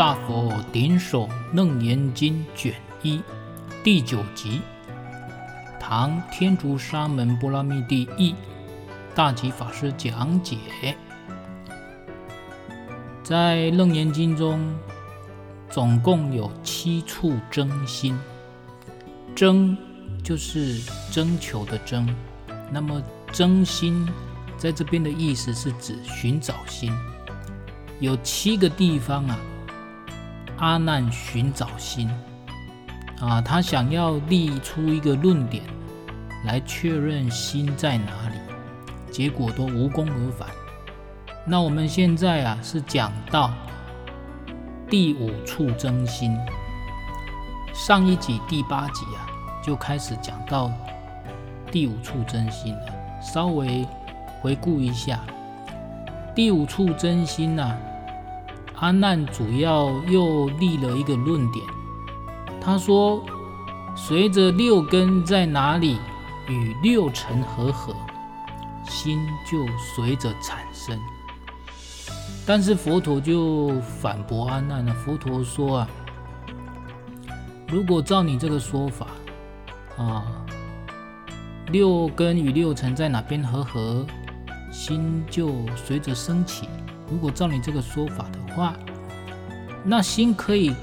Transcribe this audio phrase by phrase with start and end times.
[0.00, 3.20] 大佛顶首楞严经卷一
[3.84, 4.62] 第九集，
[5.78, 8.34] 唐天竺沙门般剌密帝译，
[9.14, 10.56] 大吉法师讲解。
[13.22, 14.74] 在楞严经中，
[15.68, 18.18] 总共有七处真心，
[19.36, 19.76] 征
[20.24, 20.80] 就是
[21.12, 22.08] 征求的征，
[22.72, 24.08] 那么真心
[24.56, 26.90] 在这边的意思是指寻找心，
[27.98, 29.38] 有七个地方啊。
[30.60, 32.08] 阿难寻找心
[33.18, 35.64] 啊，他想要立出一个论点
[36.44, 38.36] 来确认心在哪里，
[39.10, 40.48] 结果都无功而返。
[41.46, 43.50] 那我们现在啊是讲到
[44.88, 46.36] 第五处真心，
[47.72, 49.26] 上一集第八集啊
[49.62, 50.70] 就开始讲到
[51.72, 52.92] 第五处真心了。
[53.22, 53.86] 稍微
[54.42, 55.20] 回顾一下，
[56.34, 57.78] 第五处真心呐、啊。
[58.80, 61.62] 阿难主要又立了一个论点，
[62.62, 63.22] 他说：
[63.94, 65.98] 随着六根在哪里
[66.48, 67.94] 与六尘和合，
[68.88, 70.98] 心就随着产生。
[72.46, 75.88] 但是佛陀就反驳阿难了，佛陀说啊，
[77.68, 79.08] 如果照你这个说法
[79.98, 80.24] 啊，
[81.66, 84.06] 六根与六尘在哪边和合，
[84.72, 86.66] 心就随着升起。
[87.10, 88.74] 如果照你这个说法的话，
[89.84, 90.74] 那心可以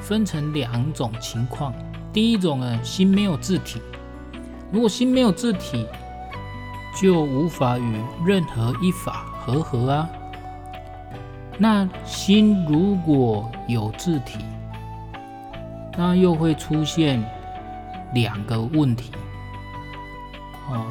[0.00, 1.72] 分成两种情况。
[2.12, 3.80] 第一种呢，心没有字体。
[4.72, 5.86] 如果心没有字体，
[7.00, 10.08] 就无法与任何一法和合啊。
[11.58, 14.38] 那心如果有字体，
[15.96, 17.22] 那又会出现
[18.12, 19.10] 两个问题。
[20.68, 20.84] 哦，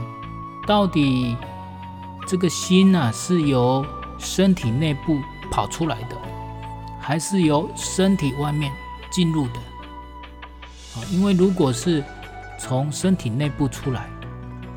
[0.68, 1.36] 到底
[2.28, 3.86] 这个心呐，是由
[4.18, 5.20] 身体内部
[5.52, 6.16] 跑出来的，
[7.00, 8.72] 还是由身体外面
[9.12, 9.60] 进入的？
[10.96, 12.04] 啊，因为如果是
[12.58, 14.08] 从身体内部出来，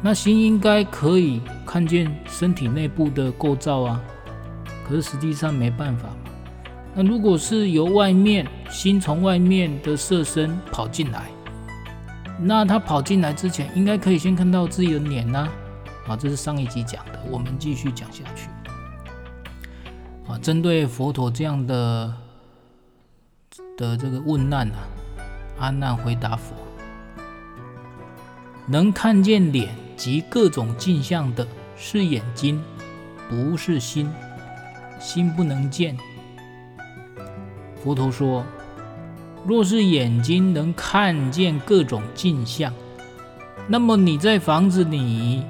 [0.03, 4.01] 那心应该可以看见身体内部的构造啊。
[4.87, 6.09] 可是实际上没办法。
[6.95, 11.25] 那如果是由外面，心从外面的色身跑进来，
[12.41, 15.49] 那他跑进来之前，应该可以先看到自己的脸呢。
[16.07, 18.49] 啊，这是上一集讲的，我们继续讲下去。
[20.29, 22.15] 啊，针对佛陀这样的
[23.79, 24.79] 的这个问难啊，
[25.59, 26.55] 阿难回答佛：
[28.67, 32.63] 能看见脸及各种镜像的是眼睛，
[33.31, 34.11] 不是心，
[35.01, 35.97] 心不能见。
[37.83, 38.45] 佛陀说：
[39.47, 42.71] 若是眼睛能看见各种镜像，
[43.67, 45.43] 那么你在房子里，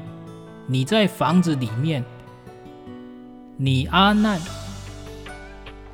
[0.69, 2.05] 你在房子里面，
[3.57, 4.41] 你阿难。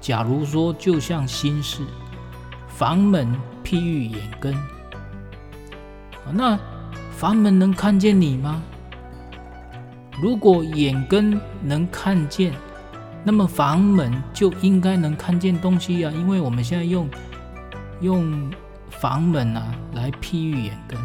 [0.05, 1.81] 假如说，就像心事，
[2.69, 3.27] 房门
[3.65, 4.55] 譬喻眼根，
[6.31, 6.59] 那
[7.11, 8.63] 房门能看见你吗？
[10.21, 12.53] 如果眼根能看见，
[13.25, 16.15] 那么房门就应该能看见东西呀、啊。
[16.15, 17.09] 因为我们现在用
[18.03, 18.53] 用
[18.91, 21.01] 房门啊来譬喻眼根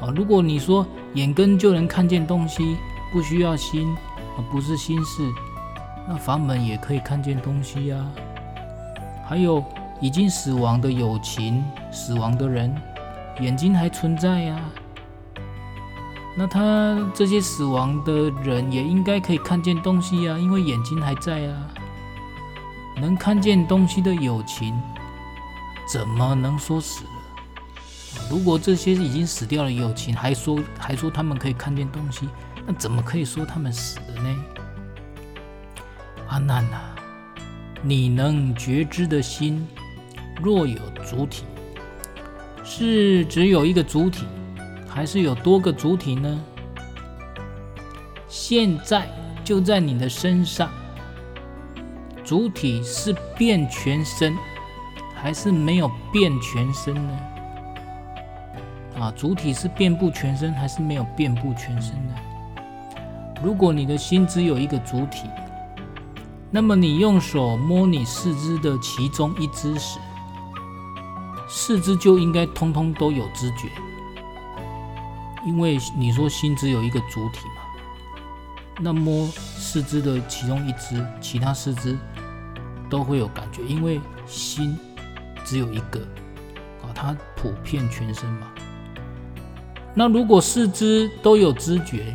[0.00, 0.10] 啊。
[0.16, 2.78] 如果你说眼根就能看见东西，
[3.12, 3.86] 不需要心
[4.38, 5.22] 啊，不是心事，
[6.08, 8.08] 那房门也可以看见东西呀、啊。
[9.28, 9.62] 还有
[10.00, 11.62] 已经死亡的友情，
[11.92, 12.74] 死亡的人，
[13.40, 14.64] 眼睛还存在呀、啊。
[16.34, 21.68] 那他这些死亡的人也应该可以看见东西呀、啊，因为眼睛还在啊。
[22.96, 24.74] 能看见东西的友情，
[25.92, 27.10] 怎么能说死了？
[28.30, 32.28] 如果这些已经死掉的友情还说还说他们可以看见东西，
[32.66, 34.36] 那怎么可以说他们死了呢？
[36.28, 36.94] 阿难啊！
[37.80, 39.64] 你能觉知的心，
[40.42, 40.78] 若有
[41.08, 41.44] 主体，
[42.64, 44.24] 是只有一个主体，
[44.88, 46.40] 还是有多个主体呢？
[48.26, 49.06] 现在
[49.44, 50.68] 就在你的身上，
[52.24, 54.34] 主体是遍全身，
[55.14, 57.18] 还是没有遍全身呢？
[58.98, 62.14] 啊，主体是遍布全身，还是没有遍布全身呢？
[63.40, 65.28] 如果你的心只有一个主体，
[66.50, 69.98] 那么你用手摸你四肢的其中一只时，
[71.46, 73.68] 四肢就应该通通都有知觉，
[75.46, 77.62] 因为你说心只有一个主体嘛，
[78.80, 81.94] 那摸四肢的其中一只，其他四肢
[82.88, 84.74] 都会有感觉，因为心
[85.44, 86.00] 只有一个
[86.82, 88.46] 啊，它普遍全身嘛。
[89.94, 92.14] 那如果四肢都有知觉，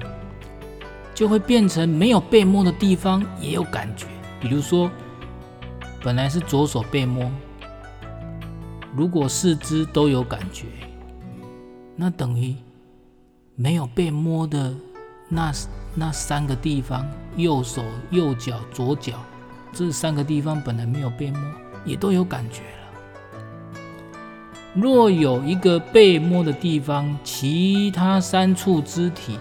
[1.13, 4.07] 就会变成没有被摸的地方也有感觉。
[4.43, 4.91] 比如说，
[6.03, 7.31] 本来是左手被摸，
[8.93, 10.65] 如果四肢都有感觉，
[11.95, 12.53] 那等于
[13.55, 14.75] 没有被摸的
[15.29, 15.53] 那
[15.95, 17.07] 那三个地方，
[17.37, 17.81] 右手、
[18.11, 19.13] 右脚、左脚，
[19.71, 21.39] 这三个地方本来没有被摸，
[21.85, 22.67] 也都有感觉了。
[24.73, 29.39] 若有一个被摸的地方，其他三处肢体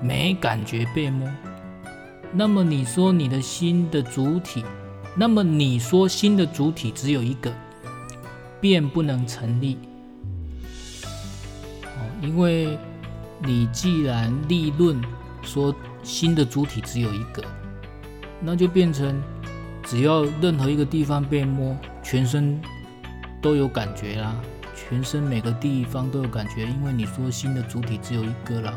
[0.00, 1.28] 没感觉被摸，
[2.34, 4.64] 那么你说你的心的主体，
[5.16, 7.52] 那么你说心的主体只有一个。
[8.60, 9.76] 便不能成立，
[11.82, 12.78] 哦，因为
[13.40, 14.98] 你既然立论
[15.42, 17.44] 说心的主体只有一个，
[18.40, 19.20] 那就变成
[19.82, 22.58] 只要任何一个地方被摸，全身
[23.42, 24.34] 都有感觉啦，
[24.74, 28.72] 全身每个地方都有感觉，因为你说心的主体只有一个啦，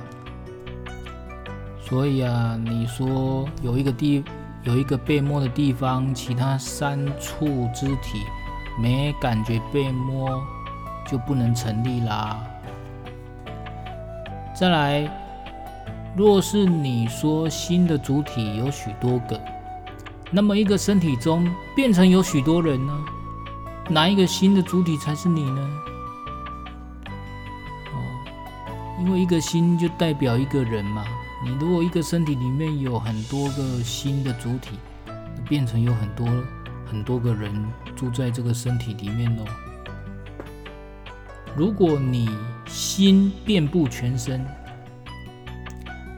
[1.88, 4.22] 所以啊，你说有一个地
[4.63, 8.22] 有一个被摸的地方，其他三处肢体。
[8.80, 10.39] 没感觉被摸，
[11.10, 12.39] 就不能成立啦。
[14.54, 15.10] 再来，
[16.16, 19.42] 若是你说心的主体有许多个，
[20.30, 22.94] 那么一个身体中变成有许多人呢？
[23.90, 25.69] 哪一个心的主体才是你呢？
[27.94, 27.98] 哦，
[29.00, 31.04] 因为一个心就代表一个人嘛。
[31.44, 34.78] 你如果一个身体里面有很多个心的主体，
[35.48, 36.28] 变成有很多。
[36.89, 37.54] 很多个人
[37.98, 39.44] 住在这个身体里面哦。
[41.54, 42.30] 如果你
[42.66, 44.42] 心遍布全身，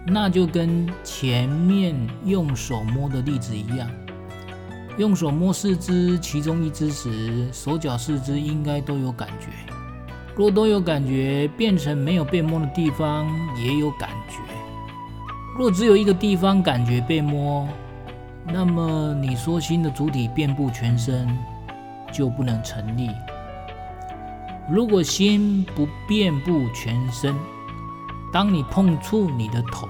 [0.05, 3.89] 那就跟前面用手摸的例子一样，
[4.99, 9.47] 用手摸四肢其中一只时，手脚四肢应该都有感觉。
[10.35, 13.27] 若都有感觉，变成没有被摸的地方
[13.57, 14.11] 也有感。
[15.59, 17.67] 若只有一个地方感觉被摸，
[18.45, 21.27] 那么你说心的主体遍布全身，
[22.13, 23.09] 就不能成立。
[24.71, 27.35] 如果心不遍布全身，
[28.31, 29.85] 当你碰触你的头，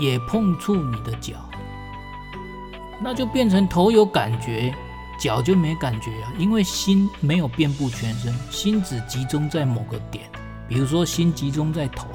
[0.00, 1.34] 也碰触你的脚，
[2.98, 4.74] 那就变成头有感觉，
[5.20, 6.32] 脚就没感觉啊。
[6.38, 10.24] 因为心没有遍布全身，心只集中在某个点。
[10.66, 12.08] 比如说心集中在头，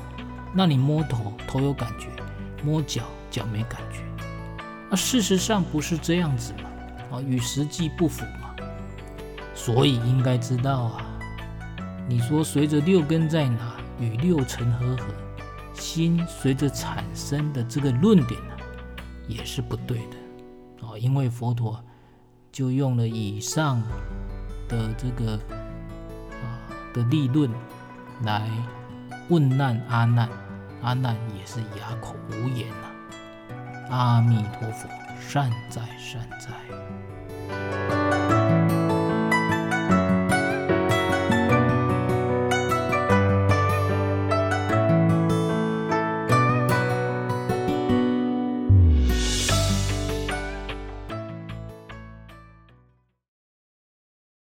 [0.56, 2.08] 那你摸头，头有感觉；
[2.64, 4.02] 摸脚，脚没感觉。
[4.90, 7.18] 那事实上不是这样子嘛？
[7.18, 8.56] 啊，与实际不符嘛。
[9.54, 11.06] 所以应该知道啊，
[12.08, 15.06] 你说随着六根在哪，与六尘和合，
[15.74, 18.56] 心随着产生的这个论点呢，
[19.28, 20.98] 也是不对的啊。
[20.98, 21.84] 因为佛陀
[22.52, 23.82] 就用了以上
[24.68, 26.44] 的这个啊
[26.94, 27.50] 的立论
[28.24, 28.50] 来
[29.28, 30.28] 问难阿难，
[30.82, 32.90] 阿难也是哑口无言呐。
[33.90, 34.88] 阿弥陀佛，
[35.20, 37.79] 善哉善哉。